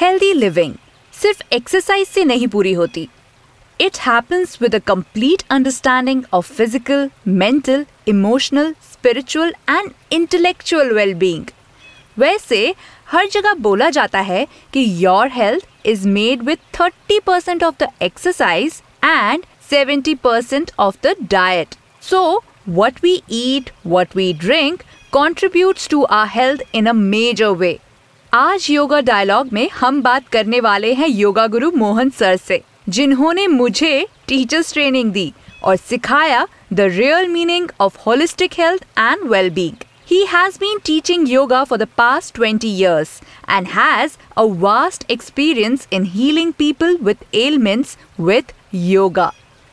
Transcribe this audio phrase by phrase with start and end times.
[0.00, 0.74] Healthy living
[1.14, 3.08] सिर्फ़ exercise से नहीं पूरी होती।
[3.80, 11.50] It happens with a complete understanding of physical mental emotional spiritual and intellectual wellbeing
[12.18, 12.74] वैसे,
[13.08, 17.88] हर जगह बोला जाता है कि your health is made with thirty percent of the
[18.02, 22.22] exercise and seventy percent of the diet so
[22.68, 27.78] what we eat what we drink contributes to our health in a major way
[28.34, 33.46] आज yoga dialogue में हम बात करने वाले हैं योगा गुरु Mohan sir से जिन्होंने
[33.48, 35.32] मुझे टीचर्स ट्रेनिंग दी
[35.64, 41.56] और सिखाया the real meaning of holistic health and wellbeing He has been teaching yoga
[41.70, 43.10] for the past 20 years
[43.56, 47.92] and has a vast experience in healing people with ailments
[48.28, 48.54] with
[48.84, 49.26] yoga.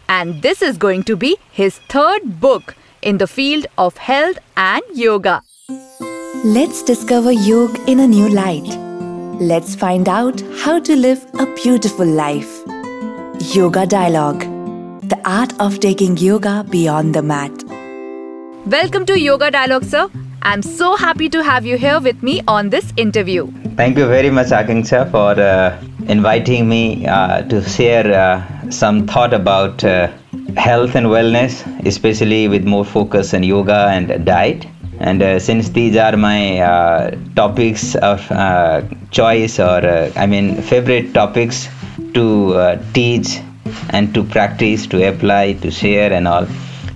[0.10, 1.32] And this is going to be
[1.62, 5.40] his third book in the field of health and yoga.
[6.46, 8.68] Let's discover yoga in a new light.
[9.42, 12.62] Let's find out how to live a beautiful life.
[13.56, 14.42] Yoga Dialogue
[15.10, 17.64] The art of taking yoga beyond the mat.
[18.68, 20.08] Welcome to Yoga Dialogue, sir.
[20.44, 23.48] I'm so happy to have you here with me on this interview.
[23.76, 29.34] Thank you very much, Akanksha, for uh, inviting me uh, to share uh, some thought
[29.34, 30.12] about uh,
[30.58, 34.68] health and wellness, especially with more focus on yoga and diet.
[35.01, 40.61] And uh, since these are my uh, topics of uh, choice, or uh, I mean,
[40.63, 41.69] favorite topics
[42.15, 43.41] to uh, teach
[43.91, 46.47] and to practice, to apply, to share, and all,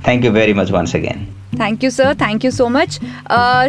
[0.02, 1.30] thank you very much once again.
[1.60, 2.98] Thank you sir thank you so much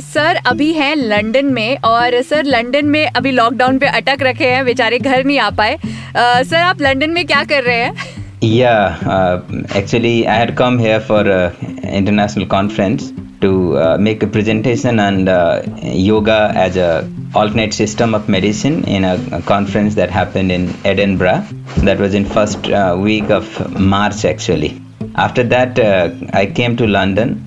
[0.04, 4.64] sir अभी हैं London में और sir London में अभी lockdown पे अटक रखे हैं
[4.66, 8.98] बेचारे घर नहीं आ पाए uh, सर आप लंदन में क्या कर रहे हैं Yeah,
[9.08, 9.42] uh,
[9.80, 13.08] actually, I had come here for an international conference
[13.77, 19.15] uh, make a presentation on uh, yoga as a alternate system of medicine in a,
[19.33, 21.47] a conference that happened in Edinburgh.
[21.79, 24.81] That was in first uh, week of March, actually.
[25.15, 27.47] After that, uh, I came to London.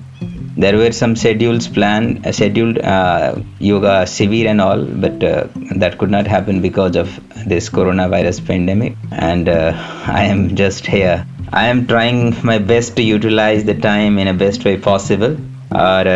[0.56, 6.10] There were some schedules planned, uh, scheduled uh, yoga severe and all, but that could
[6.10, 7.08] not happen because of
[7.46, 8.96] this coronavirus pandemic.
[9.10, 11.26] And I am just here.
[11.52, 15.36] I am trying my best to utilize the time in a best way possible.
[15.76, 16.06] और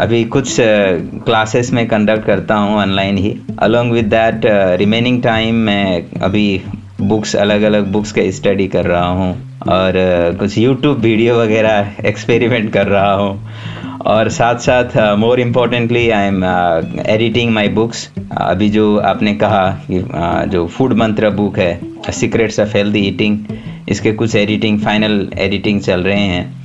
[0.00, 4.46] अभी कुछ classes में conduct करता हूँ online he. Along with that
[4.80, 6.62] remaining time मैं अभी
[7.00, 9.32] books अलग अलग बुक्स का स्टडी कर रहा हूँ।
[9.68, 9.92] और
[10.40, 13.40] कुछ यूट्यूब वीडियो वगैरह एक्सपेरिमेंट कर रहा हूँ।
[14.06, 16.44] और साथ साथ more importantly I am
[17.06, 18.08] editing my books
[18.38, 23.38] अभी जो आपने कहा कि uh, जो फ़ूड मंत्र बुक है सीक्रेट्स ऑफ़ हेल्दी ईटिंग
[23.88, 26.61] इसके कुछ एडिटिंग फाइनल एडिटिंग चल रहे हैं।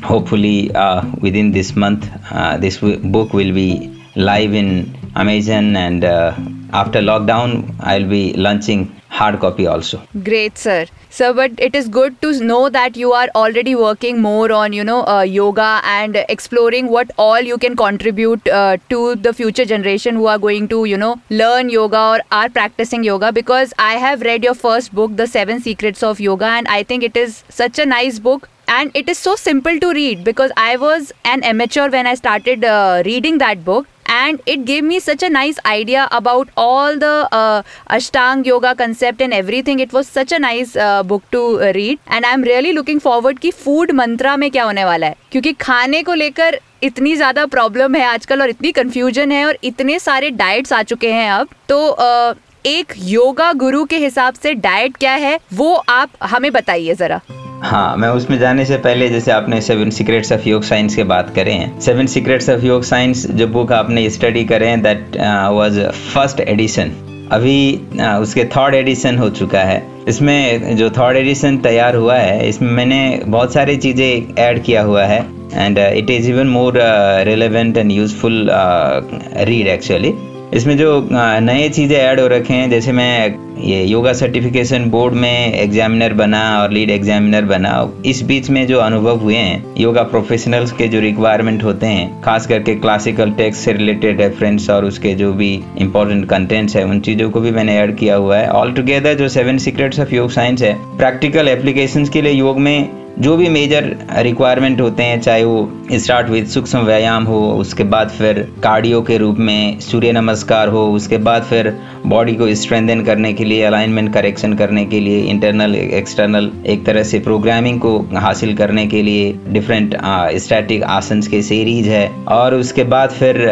[0.00, 3.68] Hopefully uh, within this month uh, this w- book will be
[4.16, 4.68] live in
[5.16, 6.34] amazon and uh,
[6.72, 8.90] after lockdown i'll be launching
[9.22, 10.86] hard copy also Great, sir.
[11.10, 14.82] Sir, but it is good to know that you are already working more on, you
[14.82, 20.14] know, uh, yoga and exploring what all you can contribute uh, to the future generation
[20.14, 23.30] who are going to, you know, learn yoga or are practicing yoga.
[23.30, 27.02] Because I have read your first book, The Seven Secrets of Yoga, and I think
[27.02, 28.48] it is such a nice book.
[28.66, 32.64] And it is so simple to read because I was an amateur when I started
[32.64, 37.28] uh, reading that book and it gave me such a nice idea about all the
[37.32, 41.72] uh, ashtang yoga concept and everything it was such a nice uh, book to uh,
[41.74, 45.52] read and i'm really looking forward कि food mantra में क्या होने वाला है क्योंकि
[45.60, 50.30] खाने को लेकर इतनी ज़्यादा प्रॉब्लम है आजकल और इतनी कंफ्यूजन है और इतने सारे
[50.30, 52.34] डाइट्स आ चुके हैं अब तो uh,
[52.66, 57.20] एक योगा गुरु के हिसाब से डाइट क्या है वो आप हमें बताइए जरा
[57.64, 61.28] हाँ मैं उसमें जाने से पहले जैसे आपने seven secrets of yog science के बात
[61.34, 65.16] करें हैं seven secrets of yog science जो बुक आपने स्टडी करे दैट
[65.52, 65.78] वाज
[66.14, 66.90] फ़र्स्ट एडिशन
[67.32, 72.48] अभी uh, उसके थर्ड एडिशन हो चुका है। इसमें जो थर्ड एडिशन तैयार हुआ है
[72.48, 75.20] इसमें मैंने बहुत सारी चीज़ें ऐड किया हुआ है
[75.54, 76.80] and it is even more
[77.26, 80.12] relevant and useful read actually
[80.54, 85.54] इसमें जो नए चीज़ें ऐड हो रखे हैं, जैसे मैं ये योगा सर्टिफिकेशन बोर्ड में
[85.54, 87.72] एग्जामिनर बना और लीड एग्जामिनर बना,
[88.06, 92.46] इस बीच में जो अनुभव हुए हैं, योगा प्रोफेशनल्स के जो रिक्वायरमेंट होते हैं, खास
[92.46, 97.30] करके क्लासिकल टेक्स्ट से रिलेटेड रेफरेंस और उसके जो भी इंपॉर्टेंट कंटेंट्स है, उन चीज़ों
[97.30, 100.62] को भी मैंने ऐड किया हुआ है। ऑल टुगेदर जो seven secrets of yog science
[100.62, 103.84] है प्रैक्टिकल एप्लीकेशन के लिए योग में जो भी मेजर
[104.18, 109.16] रिक्वायरमेंट होते हैं, चाहे वो स्टार्ट विद सूक्ष्म व्यायाम हो, उसके बाद फिर कार्डियो के
[109.18, 111.68] रूप में सूर्य नमस्कार हो, उसके बाद फिर
[112.06, 117.02] बॉडी को स्ट्रेंथन करने के लिए अलाइनमेंट करेक्शन करने के लिए इंटरनल एक्सटर्नल एक तरह
[117.02, 119.96] से प्रोग्रामिंग को हासिल करने के लिए डिफरेंट
[120.36, 123.46] स्टैटिक आसन के सीरीज़ है। और उसके बाद फिर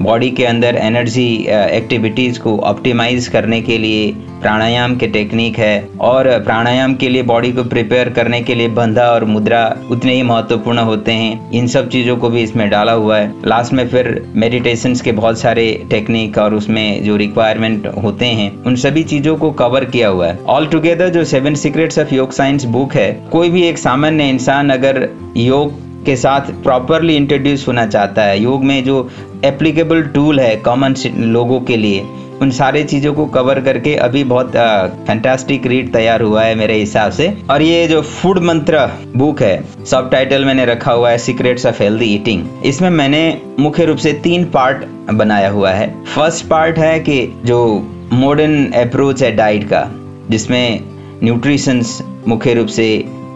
[0.00, 6.28] बॉडी के अंदर एनर्जी एक्टिविटीज़ को ऑप्टिमाइज करने के लिए प्राणायाम के टेक्निक है और
[6.40, 10.78] प्राणायाम के लिए बॉडी को प्रिपेयर करने के लिए बंधा और मुद्रा उतने ही महत्वपूर्ण
[10.78, 14.94] होते हैं। इन सब चीज़ों को भी इसमें डाला हुआ है। लास्ट में फिर मेडिटेशन
[14.94, 19.84] के बहुत सारे टेक्निक और उसमें जो रिक्वायरमेंट होते हैं, उन सभी चीज़ों को कवर
[19.84, 23.62] किया हुआ है। ऑल टुगेदर जो seven secrets of yog science book है, कोई भी
[23.62, 25.72] एक सामान्य इंसान अगर योग
[26.04, 29.08] के साथ प्रॉपरली इंट्रोड्यूस होना चाहता है, योग में जो
[29.44, 32.02] एप्लीकेबल टूल है कॉमन लोगों के लिए
[32.42, 34.52] उन सारे चीज़ों को कवर करके अभी बहुत
[35.06, 39.84] फैंटास्टिक रीड तैयार हुआ है मेरे हिसाब से। और ये जो फ़ूड मंत्र बुक है
[39.86, 43.20] सब टाइटल मैंने रखा हुआ है सीक्रेट्स ऑफ़ हेल्दी ईटिंग इसमें मैंने
[43.58, 47.60] मुख्य रूप से तीन पार्ट बनाया हुआ है। फ़र्स्ट पार्ट है कि जो
[48.12, 49.86] मॉडर्न अप्रोच है डाइट का,
[50.30, 50.80] जिसमें
[51.22, 52.86] न्यूट्रिशंस मुख्य रूप से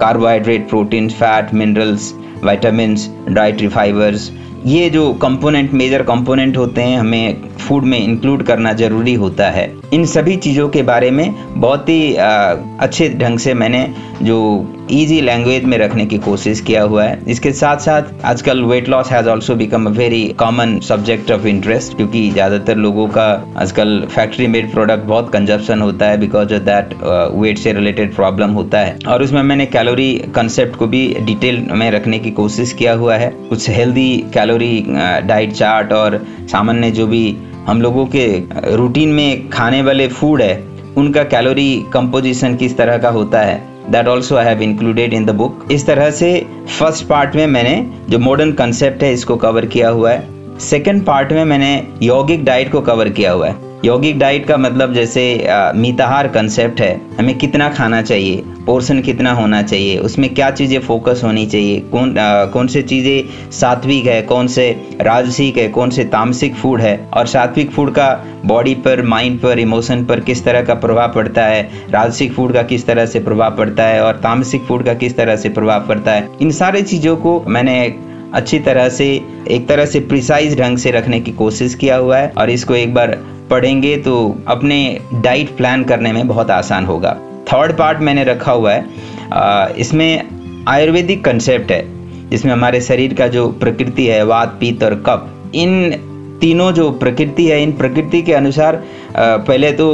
[0.00, 2.12] carbohydrate protein fat minerals
[2.42, 2.96] vitamin
[3.28, 4.30] dietary fibres
[4.66, 9.66] ये जो कंपोनेंट मेजर कंपोनेंट होते हैं, हमें फ़ूड में इंक्लूड करना ज़रूरी होता है।
[9.94, 13.88] इन सभी चीज़ों के बारे में बहुत ही अच्छे ढंग से मैंने
[14.22, 14.38] जो
[14.90, 19.10] इजी लैंग्वेज में रखने की कोशिश किया हुआ है। इसके साथ साथ आजकल weight loss
[19.12, 23.26] has also become a very common subject of interest क्योंकि ज़्यादातर लोगों का
[23.56, 26.94] आजकल फैक्ट्री मेड प्रोडक्ट बहुत कंजप्शन होता है बिकॉज़ ऑफ़ दैट
[27.34, 31.90] वेट से रिलेटेड प्रॉब्लम होता है। और उसमें मैंने कैलोरी कंसेप्ट को भी डिटेल में
[31.90, 34.84] रखने की कोशिश किया हुआ है। कुछ हेल्दी कैलोरी
[35.26, 37.26] डाइट चार्ट और सामान्य जो भी
[37.66, 38.26] हम लोगों के
[38.76, 40.64] रूटीन में खाने वाले फ़ूड है,
[40.96, 43.56] उनका कैलोरी कंपोजिशन किस तरह का होता है
[43.92, 46.34] that also I have included in the book इस तरह से
[46.78, 47.74] फ़र्स्ट पार्ट में मैंने
[48.10, 52.70] जो मॉडर्न कंसेप्ट है, इसको कवर किया हुआ है। सेकेंड पार्ट में मैंने यौगिक डाइट
[52.72, 55.22] को कवर किया हुआ है। यौगिक डाइट का मतलब जैसे
[55.76, 61.20] मिताहार कंसेप्ट है हमें कितना खाना चाहिए पोर्शन कितना होना चाहिए उसमें क्या चीज़ें फोकस
[61.24, 64.70] होनी चाहिए कौन आ, कौन से चीज़ें सात्विक है कौन से
[65.00, 68.08] राजसिक है कौन से तामसिक फ़ूड है और सात्विक फ़ूड का
[68.44, 72.62] बॉडी पर माइंड पर इमोशन पर किस तरह का प्रभाव पड़ता है राजसिक फ़ूड का
[72.64, 76.12] किस तरह से प्रभाव पड़ता है और तामसिक फ़ूड का किस तरह से प्रभाव पड़ता
[76.12, 77.76] है इन सारे चीज़ों को मैंने
[78.34, 79.12] अच्छी तरह से
[79.50, 82.94] एक तरह से प्रिसाइज ढंग से रखने की कोशिश किया हुआ है और इसको एक
[82.94, 83.16] बार
[83.50, 84.14] पढ़ेंगे तो
[84.48, 88.84] अपने डाइट प्लान करने में बहुत आसान होगा। थर्ड पार्ट मैंने रखा हुआ है।
[89.78, 90.28] इसमें
[90.68, 91.82] आयुर्वेदिक कंसेप्ट है।
[92.30, 95.90] जिसमें हमारे शरीर का जो प्रकृति है, वात, पीत और कप इन
[96.40, 98.82] तीनों जो प्रकृति है, इन प्रकृति के अनुसार
[99.16, 99.88] पहले तो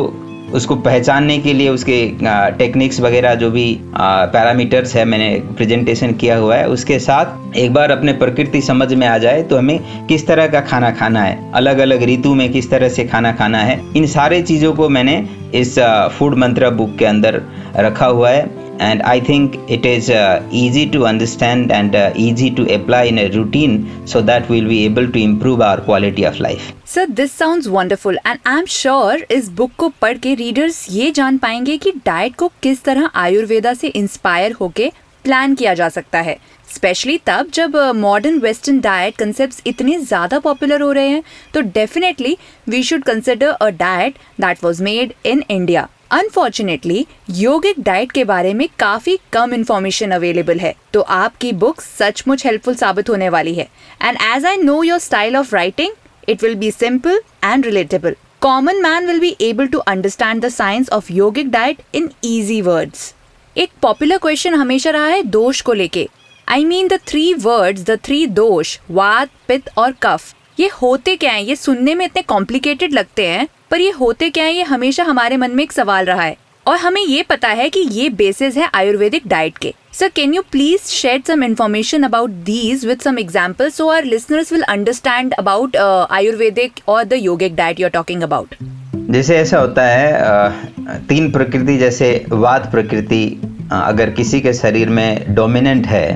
[0.54, 1.96] उसको पहचानने के लिए उसके
[2.58, 7.90] टेक्निक्स वगैरह जो भी पैरामीटर्स है, मैंने प्रेजेंटेशन किया हुआ है, उसके साथ एक बार
[7.90, 11.78] अपने प्रकृति समझ में आ जाए तो हमें किस तरह का खाना खाना है अलग
[11.78, 15.24] अलग ऋतु में किस तरह से खाना खाना है, इन सारे चीज़ों को मैंने
[15.54, 15.78] इस
[16.18, 17.42] फ़ूड मंत्रा बुक के अंदर
[17.78, 18.48] रखा हुआ है।
[18.79, 23.19] and I think it is uh, easy to understand and uh, easy to apply in
[23.19, 26.73] a routine so that we'll be able to improve our quality of life.
[26.85, 31.37] Sir, this sounds wonderful and I'm sure इस book को पढ़ के readers ये जान
[31.37, 34.91] पाएंगे कि diet को किस तरह आयुर्वेदा से इंस्पायर होके
[35.25, 36.37] प्लान किया जा सकता है
[36.69, 41.23] स्पेशली तब जब मॉडर्न वेस्टर्न डाइट कंसेप्ट इतने ज़्यादा पॉपुलर हो रहे हैं
[41.53, 42.37] तो definitely
[42.69, 48.52] we should consider a diet that was made in India unfortunately yogic diet के बारे
[48.54, 53.68] में काफ़ी कम इन्फॉर्मेशन अवेलेबल है तो आपकी बुक सचमुच हेल्पफुल साबित होने वाली है।
[54.02, 55.92] And as I know your style of writing
[56.28, 60.90] it will be simple and relatable common man will be able to understand the science
[60.90, 63.14] of yogic diet in easy words
[63.56, 66.08] एक popular question हमेशा रहा है दोष को लेके।
[66.48, 71.32] I mean the three words the three dosha, vata, pitta और कफ। ये होते क्या
[71.32, 71.42] हैं?
[71.42, 74.52] ये सुनने में इतने कॉम्प्लिकेटेड लगते हैं। पर ये होते क्या है?
[74.52, 76.36] ये हमेशा हमारे मन में एक सवाल रहा है।
[76.66, 80.42] और हमें ये पता है कि ये बेसिस है आयुर्वेदिक डाइट के। Sir can you
[80.52, 85.76] please share some information about these with some examples so our listeners will understand about
[85.76, 88.54] ayurvedic और the yogic diet you are talking about
[89.10, 93.24] जैसे ऐसा होता है तीन प्रकृति जैसे वात प्रकृति
[93.72, 96.06] अगर किसी के शरीर में डोमिनेंट है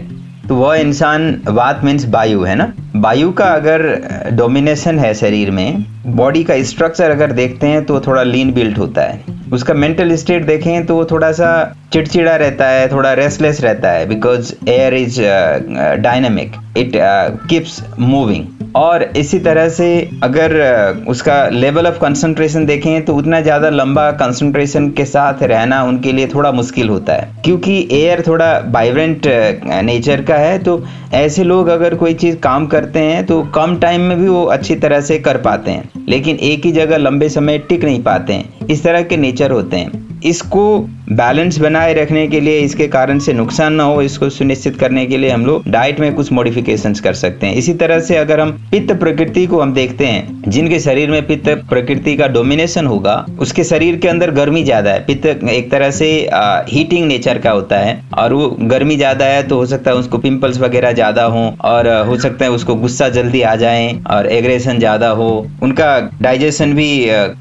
[0.48, 2.72] तो वह इंसान वात मीन्स वायु है ना?
[2.96, 3.82] वायु का अगर
[4.32, 5.84] डोमिनेशन है शरीर में
[6.16, 9.22] बॉडी का स्ट्रक्चर अगर देखते हैं तो थोड़ा लीन बिल्ट होता है।
[9.52, 11.48] उसका मेंटल स्टेट देखें तो वो थोड़ा सा
[11.92, 15.20] चिड़चिड़ा रहता है, थोड़ा रेस्टलेस रहता है because air is
[16.02, 16.92] dynamic it
[17.48, 18.46] keeps moving
[18.76, 19.86] और इसी तरह से
[20.22, 20.52] अगर
[21.08, 26.26] उसका लेवल ऑफ़ कंसंट्रेशन देखें तो उतना ज़्यादा लंबा कंसंट्रेशन के साथ रहना उनके लिए
[26.28, 29.26] थोड़ा मुश्किल होता है। क्योंकि एयर थोड़ा वाइब्रेंट
[29.84, 30.82] नेचर का है तो
[31.14, 34.74] ऐसे लोग अगर कोई चीज़ काम करते हैं तो कम टाइम में भी वो अच्छी
[34.76, 38.66] तरह से कर पाते हैं। लेकिन एक ही जगह लंबे समय टिक नहीं पाते हैं।
[38.66, 40.64] इस तरह के नेचर होते हैं। इसको
[41.10, 45.16] बैलेंस बनाए रखने के लिए, इसके कारण से नुकसान ना हो, इसको सुनिश्चित करने के
[45.16, 48.52] लिए हम लोग डाइट में कुछ मॉडिफिकेशंस कर सकते हैं। इसी तरह से अगर हम
[48.70, 53.64] पित्त प्रकृति को हम देखते हैं, जिनके शरीर में पित्त प्रकृति का डोमिनेशन होगा, उसके
[53.64, 56.08] शरीर के अंदर गर्मी ज़्यादा है। पित्त एक तरह से
[56.68, 60.18] हीटिंग नेचर का होता है, और वो गर्मी ज़्यादा है तो हो सकता है उसको
[60.18, 64.78] पिंपल्स वगैरह ज़्यादा हो, और हो सकता है उसको गुस्सा जल्दी आ जाए, और एग्रेशन
[64.78, 65.30] ज़्यादा हो।
[65.62, 65.88] उनका
[66.22, 66.88] डाइजेशन भी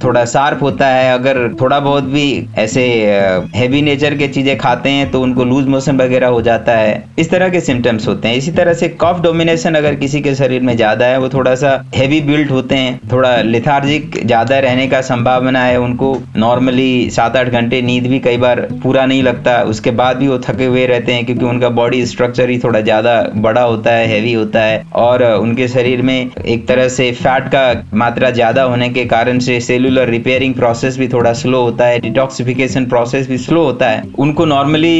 [0.03, 2.27] थोड़ा शार्प होता है। अगर थोड़ा बहुत भी
[2.73, 6.93] ऐसे हैवी नेचर के चीज़ें खाते हैं तो उनको लूज मोशन वगैरह हो जाता है।
[7.19, 10.61] इस तरह के सिम्टम्स होते हैं। इसी तरह से कॉफ डोमिनेशन अगर किसी के शरीर
[10.61, 15.01] में ज़्यादा है, वो थोड़ा सा हैवी बिल्ट होते हैं। थोड़ा लिथार्जिक ज़्यादा रहने का
[15.03, 19.91] संभावना है उनको। नॉर्मली सात आठ घंटे नींद भी कई बार पूरा नहीं लगता। उसके
[19.93, 23.61] बाद भी वो थके हुए रहते हैं, क्योंकि उनका बॉडी स्ट्रक्चर ही थोड़ा ज़्यादा बड़ा
[23.63, 27.63] होता है हैवी होता है। और उनके शरीर में एक तरह से फैट का
[27.95, 32.61] मात्रा ज़्यादा होने के कारण से सेलुलर रिपेयरिंग प्रोसेस भी थोड़ा स्लो होता है। डिटॉक्सिफिकेशन
[32.63, 34.95] डाइजेशन प्रोसेस भी स्लो होता है। उनको नॉर्मली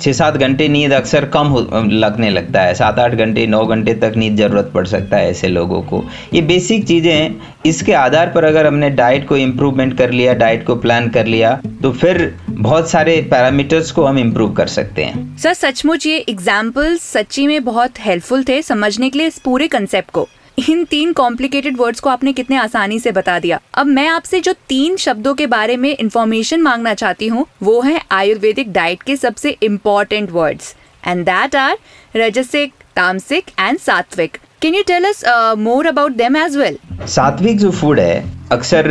[0.00, 1.54] छह सात घंटे नींद अक्सर कम
[1.92, 5.48] लगने लगता है। सात आठ घंटे, नौ घंटे तक नींद ज़रूरत पड़ सकता है ऐसे
[5.48, 10.10] लोगों को। ये बेसिक चीज़ें हैं। इसके आधार पर अगर हमने डाइट को इम्प्रूवमेंट कर
[10.10, 14.66] लिया डाइट को प्लान कर लिया तो फिर बहुत सारे पैरामीटर्स को हम इम्प्रूव कर
[14.68, 19.38] सकते हैं। सर सचमुच ये एग्ज़ाम्पल सच्ची में बहुत हेल्पफुल थे समझने के लिए इस
[19.38, 23.86] पूरे कंसेप्ट को। इन तीन कॉम्प्लिकेटेड वर्ड्स को आपने कितने आसानी से बता दिया। अब
[23.86, 28.72] मैं आपसे जो तीन शब्दों के बारे में इंफॉर्मेशन मांगना चाहती हूँ, वो है आयुर्वेदिक
[28.72, 30.74] डाइट के सबसे important words
[31.06, 31.76] and that are
[32.16, 34.38] rajasic, tamasic and sattvic.
[34.62, 35.22] Can you tell us
[35.58, 38.86] more about them as well sattvic जो फ़ूड है, अक्सर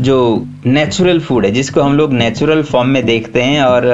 [0.00, 0.16] जो
[0.66, 3.84] नेचुरल फ़ूड है, जिसको हम लोग नेचुरल फॉर्म में देखते हैं और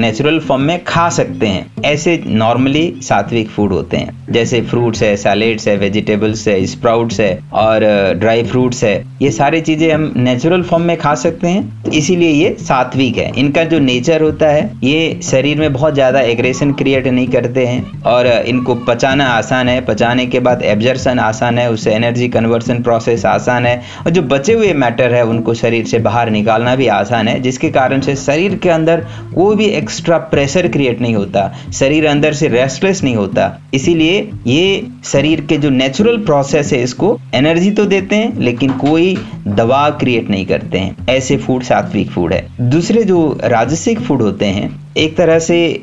[0.00, 5.16] नेचुरल फॉर्म में खा सकते हैं, ऐसे नॉर्मली सात्विक फ़ूड होते हैं। जैसे फ्रूट्स है
[5.16, 7.84] सैलेड्स है वेजिटेबल्स है स्प्राउट्स है और
[8.18, 12.30] ड्राई फ्रूट्स है। ये सारी चीज़ें हम नेचुरल फॉर्म में खा सकते हैं तो इसीलिए
[12.30, 17.06] ये सात्विक है। इनका जो नेचर होता है, ये शरीर में बहुत ज़्यादा एग्रेशन क्रिएट
[17.08, 21.90] नहीं करते हैं और इनको पचाना आसान है। पचाने के बाद एब्जर्सन आसान है, उससे
[21.92, 26.30] एनर्जी कन्वर्सन प्रोसेस आसान है और जो बचे हुए मैटर है, उनको शरीर से बाहर
[26.30, 29.04] निकालना भी आसान है, जिसके कारण से शरीर के अंदर
[29.34, 34.86] कोई भी एक्स्ट्रा प्रेशर क्रिएट नहीं होता, शरीर अंदर से रेस्टलेस नहीं होता। इसीलिए ये
[35.04, 39.16] शरीर के जो नेचुरल प्रोसेस है, इसको एनर्जी तो देते हैं, लेकिन कोई
[39.48, 44.46] दबाव क्रिएट नहीं करते हैं। ऐसे फ़ूड सात्विक फ़ूड है। दूसरे जो राजसिक फ़ूड होते
[44.48, 45.80] हैं, एक तरह से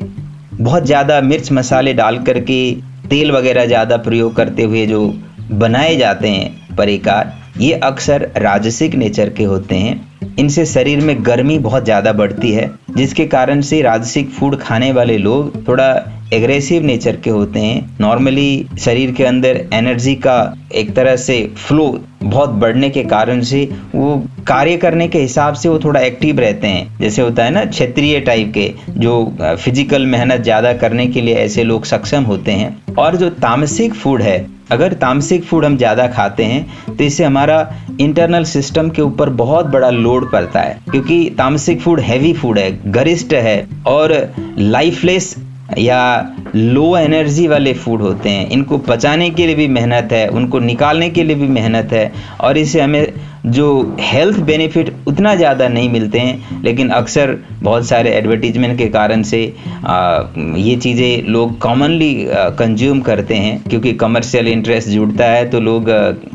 [0.52, 2.60] बहुत ज़्यादा मिर्च मसाले डाल करके
[3.10, 5.06] तेल वगैरह ज़्यादा प्रयोग करते हुए जो
[5.52, 11.58] बनाए जाते हैं परिकार, ये अक्सर राजसिक नेचर के होते हैं। इनसे शरीर में गर्मी
[11.58, 15.88] बहुत ज़्यादा बढ़ती है, जिसके कारण से राजसिक फ़ूड खाने वाले लोग थोड़ा
[16.32, 20.36] एग्रेसिव नेचर के होते हैं। नॉर्मली शरीर के अंदर एनर्जी का
[20.74, 21.86] एक तरह से फ्लो
[22.22, 26.66] बहुत बढ़ने के कारण से वो कार्य करने के हिसाब से वो थोड़ा एक्टिव रहते
[26.66, 31.34] हैं। जैसे होता है ना, क्षेत्रीय टाइप के, जो फ़िज़िकल मेहनत ज़्यादा करने के लिए
[31.36, 36.06] ऐसे लोग सक्षम होते हैं। और जो तामसिक फ़ूड है, अगर तामसिक फ़ूड हम ज़्यादा
[36.08, 37.58] खाते हैं तो इससे हमारा
[38.00, 42.92] इंटरनल सिस्टम के ऊपर बहुत बड़ा लोड पड़ता है। क्योंकि तामसिक फ़ूड हैवी फ़ूड है,
[42.92, 44.12] गरिष्ठ है और
[44.58, 45.34] लाइफलेस
[45.78, 46.00] या
[46.54, 51.10] लो एनर्जी वाले फ़ूड होते हैं। इनको पचाने के लिए भी मेहनत है, उनको निकालने
[51.10, 53.12] के लिए भी मेहनत है और इसे हमें
[53.46, 59.22] जो हेल्थ बेनिफिट उतना ज़्यादा नहीं मिलते हैं लेकिन अक्सर बहुत सारे एडवर्टीजमेंट के कारण
[59.22, 59.40] से
[59.84, 60.22] आ,
[60.56, 62.12] ये चीज़ें लोग कॉमनली
[62.58, 65.88] कंज्यूम करते हैं क्योंकि कमर्शियल इंटरेस्ट जुड़ता है तो लोग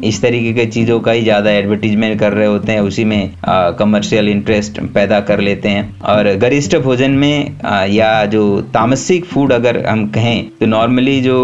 [0.03, 3.31] इस तरीके के चीज़ों का ही ज़्यादा एडवर्टीजमेंट कर रहे होते हैं उसी में
[3.79, 9.53] कमर्शियल इंटरेस्ट पैदा कर लेते हैं। और गरिष्ठ भोजन में आ, या जो तामसिक फ़ूड
[9.53, 11.37] अगर हम कहें तो नॉर्मली जो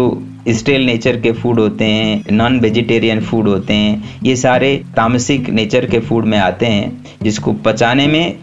[0.48, 5.86] स्टेल नेचर के फ़ूड होते हैं नॉन वेजिटेरियन फ़ूड होते हैं, ये सारे तामसिक नेचर
[5.86, 8.34] के फ़ूड में आते हैं, जिसको पचाने में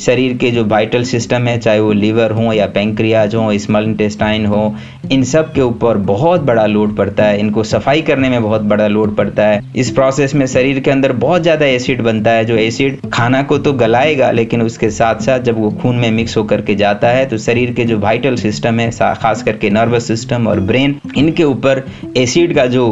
[0.00, 4.44] शरीर के जो वाइटल सिस्टम है, चाहे वो लीवर हो या पेंक्रियाज हो स्मॉल इंटेस्टाइन
[4.46, 4.74] हो,
[5.12, 8.86] इन सब के ऊपर बहुत बड़ा लोड पड़ता है, इनको सफ़ाई करने में बहुत बड़ा
[8.88, 12.56] लोड पड़ता है। इस प्रोसेस में शरीर के अंदर बहुत ज़्यादा एसिड बनता है, जो
[12.56, 16.60] एसिड खाना को तो गलाएगा, लेकिन उसके साथ साथ जब वो खून में मिक्स होकर
[16.60, 20.60] के जाता है तो शरीर के जो वाइटल सिस्टम है खास करके नर्वस सिस्टम और
[20.62, 21.84] ब्रेन इनके ऊपर
[22.16, 22.86] एसिड का जो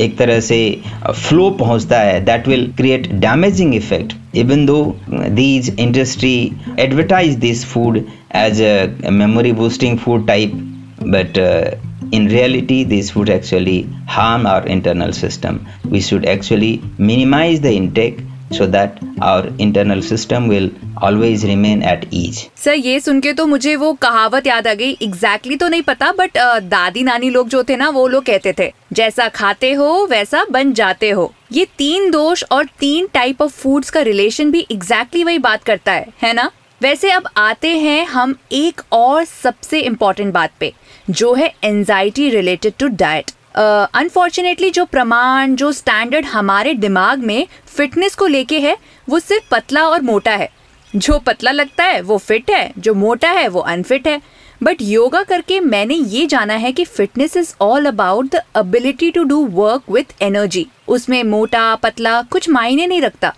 [0.00, 0.58] एक तरह से
[1.04, 6.34] फ्लो पहुँचता है that will create damaging effect even though these industry
[6.80, 7.98] advertise this food
[8.36, 10.52] as a memory boosting food type
[11.06, 11.38] but
[12.14, 18.26] in reality this food actually harm our internal system we should actually minimize the intake
[18.52, 20.68] so that our internal system will
[21.02, 22.40] always remain at ease.
[22.56, 25.82] Sir ये सुन के तो मुझे वो कहावत याद आ गई। Exactly exactly तो नहीं
[25.82, 30.06] पता बट दादी नानी लोग जो थे ना, वो लोग कहते थे, जैसा खाते हो,
[30.06, 34.60] वैसा बन जाते हो। ये तीन दोष और तीन टाइप ऑफ़ फूड्स का रिलेशन भी
[34.60, 36.50] एग्जैक्टली exactly वही बात करता है है ना?
[36.80, 40.72] वैसे अब आते हैं हम एक और सबसे इम्पोर्टेंट बात पे,
[41.10, 47.46] जो है anxiety related to diet unfortunately uh, जो प्रमाण जो स्टैंडर्ड हमारे दिमाग में
[47.66, 48.76] फिटनेस को लेके है
[49.08, 50.48] वो सिर्फ़ पतला और मोटा है।
[50.96, 54.20] जो पतला लगता है वो फिट है जो मोटा है वो अनफिट है।
[54.62, 59.22] बट योगा करके मैंने ये जाना है कि fitness is all about the ability to
[59.24, 63.34] do work with energy उसमें मोटा पतला कुछ मायने नहीं रखता।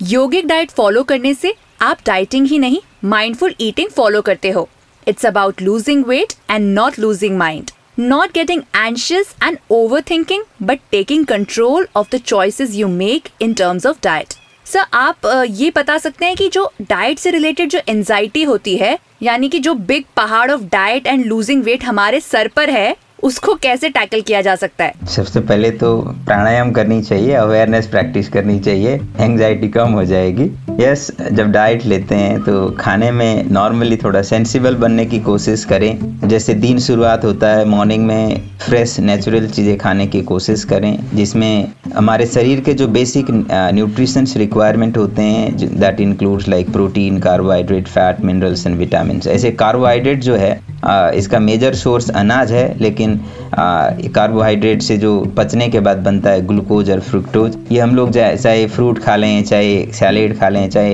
[0.00, 4.68] योगिक डाइट फॉलो करने से आप डाइटिंग ही नहीं माइंडफुल ईटिंग फॉलो करते हो।
[5.06, 11.24] It's about losing weight and not losing mind not getting anxious and overthinking, but taking
[11.24, 14.36] control of the choices you make in terms of diet.
[14.66, 18.98] Sir आप ये बता सकते हैं कि जो डाइट से रिलेटेड जो एनजाइटी होती है
[19.22, 23.54] यानी कि जो बिग पहाड़ of diet and losing weight हमारे सर पर है उसको
[23.62, 24.92] कैसे टैकल किया जा सकता है?
[25.08, 25.96] सबसे पहले तो
[26.26, 30.44] प्राणायाम करनी चाहिए अवेयरनेस प्रैक्टिस करनी चाहिए एंजाइटी कम हो जाएगी।
[30.80, 35.64] यस yes, जब डाइट लेते हैं तो खाने में नॉर्मली थोड़ा सेंसिबल बनने की कोशिश
[35.64, 40.98] करें। जैसे दिन शुरुआत होता है मॉर्निंग में फ्रेश नेचुरल चीज़ें खाने की कोशिश करें
[41.14, 47.88] जिसमें हमारे शरीर के जो बेसिक न्यूट्रिशंस रिक्वायरमेंट होते हैं that includes like protein carbohydrate
[47.88, 50.54] fat minerals and vitamin ऐसे कार्बोहाइड्रेट जो है
[51.14, 53.20] इसका मेजर सोर्स अनाज है, लेकिन
[54.14, 58.66] कार्बोहाइड्रेट से जो पचने के बाद बनता है ग्लूकोज और फ्रुक्टोज ये हम लोग चाहे
[58.68, 60.92] फ्रूट खा लें, चाहे सैलेड खा लें, चाहे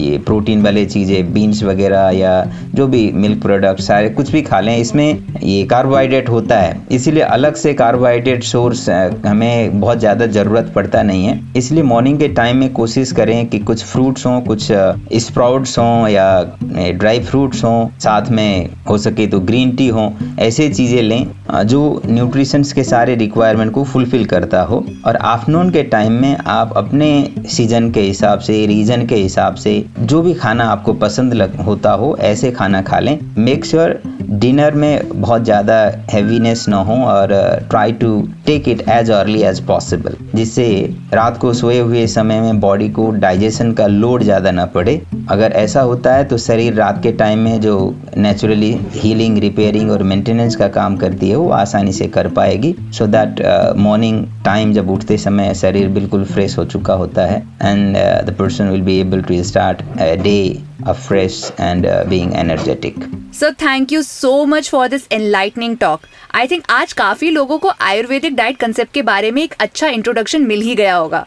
[0.00, 2.32] ये प्रोटीन वाले चीज़ें बीन्स वगैरह या
[2.74, 7.22] जो भी मिल्क प्रोडक्ट सारे कुछ भी खा लें, इसमें ये कार्बोहाइड्रेट होता है। इसीलिए
[7.24, 8.88] अलग से कार्बोहाइड्रेट सोर्स
[9.26, 13.58] हमें बहुत ज़्यादा ज़रूरत पड़ता नहीं है। इसलिए मॉर्निंग के टाइम में कोशिश करें कि
[13.60, 14.68] कुछ फ्रूट्स हों, कुछ
[15.24, 16.26] स्प्राउट्स हों या
[16.72, 21.26] ड्राई फ्रूट्स हों, साथ में हो सके तो ग्रीन टी हो ऐसे चीज़ें लें
[21.66, 26.72] जो न्यूट्रिशंस के सारे रिक्वायरमेंट को फुलफिल करता हो। और आफ्टरनून के टाइम में आप
[26.76, 27.10] अपने
[27.48, 31.92] सीज़न के हिसाब से रीजन के हिसाब से जो भी खाना आपको पसंद लग, होता
[31.92, 35.74] हो ऐसे खाना खा लें। मेक श्योर डिनर में बहुत ज़्यादा
[36.10, 37.28] हैवीनेस ना हो और
[37.70, 40.66] try to take it as early as possible जिससे
[41.14, 45.52] रात को सोए हुए समय में बॉडी को डाइजेशन का लोड ज़्यादा ना पड़े। अगर
[45.56, 47.74] ऐसा होता है तो शरीर रात के टाइम में जो
[48.16, 53.06] नेचुरली हीलिंग रिपेयरिंग और मेंटेनेंस का काम करती है वो आसानी से कर पाएगी सो
[53.06, 53.42] दैट
[53.78, 58.68] मॉर्निंग टाइम जब उठते समय शरीर बिल्कुल फ्रेश हो चुका होता है and the person
[58.68, 59.82] will be able to start
[60.22, 60.36] day
[61.58, 62.94] and uh, being energetic.
[63.32, 66.08] So thank you so much for this enlightening talk.
[66.32, 70.42] I think आज काफ़ी लोगों को आयुर्वेदिक डाइट कंसेप्ट के बारे में एक अच्छा इंट्रोडक्शन
[70.42, 71.26] मिल ही गया होगा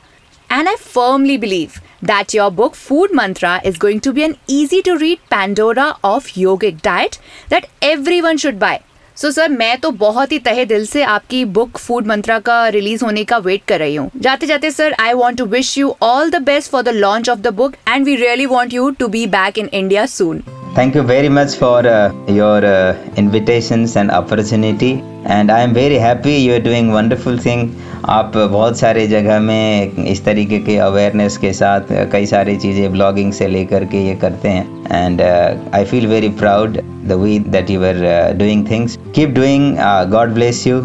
[0.50, 4.82] and I firmly believe that your book Food Mantra is going to be an easy
[4.82, 8.78] to read Pandora of yogic diet that everyone should buy.
[9.18, 12.68] So so, sir मैं तो बहुत ही तहे दिल से आपकी बुक फ़ूड मंत्रा का
[12.68, 15.96] रिलीज़ होने का वेट कर रही हूँ जाते जाते sir I want to wish you
[16.04, 19.08] all the best for the launch of the book and we really want you to
[19.08, 20.44] be back in India soon
[20.77, 25.97] Thank you very much for uh, your uh, invitations and opportunity and I am very
[25.97, 27.61] happy you are doing wonderful thing
[28.15, 33.33] आप बहुत सारे जगह में इस तरीके के awareness के साथ कई सारी चीज़ें ब्लॉगिंग
[33.33, 35.23] से लेकर के ये करते हैं and
[35.75, 36.79] I feel very proud
[37.09, 38.03] the way that you are
[38.39, 39.77] doing things keep doing
[40.17, 40.81] God bless you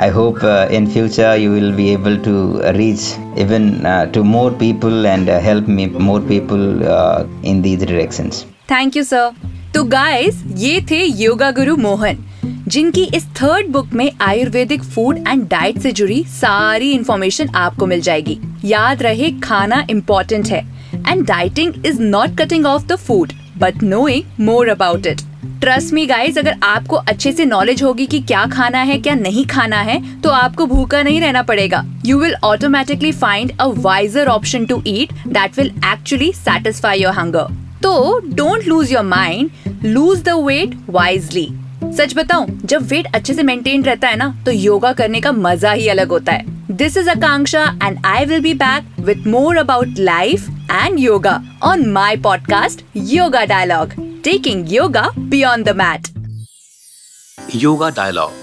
[0.00, 2.34] I hope uh, in future you will be able to
[2.74, 3.06] reach
[3.44, 8.46] even uh, to more people and uh, help me more people uh, in these directions.
[8.73, 9.31] Thank you sir
[9.73, 12.23] तो guys ये थे योगा गुरु मोहन
[12.67, 18.01] जिनकी इस third book में Ayurvedic food and diet से जुड़ी सारी information आपको मिल
[18.01, 20.65] जाएगी। याद रहे, खाना इम्पोर्टेंट है
[21.07, 25.21] and dieting is not cutting off the food but knowing more about it
[25.61, 29.45] trust me guys अगर आपको अच्छे से नॉलेज होगी कि क्या खाना है, क्या नहीं
[29.47, 34.65] खाना है तो आपको भूखा नहीं रहना पड़ेगा। You will automatically find a wiser option
[34.65, 40.29] to eat that will actually satisfy your hunger तो don't lose your mind lose the
[40.45, 41.47] weight wisely
[41.97, 45.71] सच बताऊँ, जब वेट अच्छे से मेंटेन रहता है ना तो योगा करने का मज़ा
[45.71, 49.99] ही अलग होता है। This is Akanksha and I will be back with more about
[49.99, 53.93] life and yoga on my podcast Yoga Dialogue
[54.23, 56.07] taking yoga beyond the mat
[57.55, 58.42] Yoga Dialogue